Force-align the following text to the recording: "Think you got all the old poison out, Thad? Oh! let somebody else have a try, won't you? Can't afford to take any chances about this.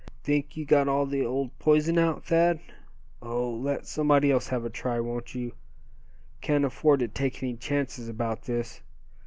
"Think 0.23 0.57
you 0.57 0.65
got 0.65 0.87
all 0.87 1.05
the 1.05 1.23
old 1.23 1.59
poison 1.59 1.99
out, 1.99 2.25
Thad? 2.25 2.59
Oh! 3.21 3.51
let 3.51 3.85
somebody 3.85 4.31
else 4.31 4.47
have 4.47 4.65
a 4.65 4.69
try, 4.71 4.99
won't 4.99 5.35
you? 5.35 5.53
Can't 6.41 6.65
afford 6.65 7.01
to 7.01 7.07
take 7.07 7.43
any 7.43 7.55
chances 7.55 8.09
about 8.09 8.41
this. 8.45 8.81